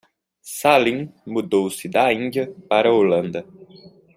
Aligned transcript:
Salim 0.55 1.13
mudou-se 1.27 1.87
da 1.87 2.11
Índia 2.11 2.51
para 2.67 2.89
a 2.89 2.91
Holanda. 2.91 3.45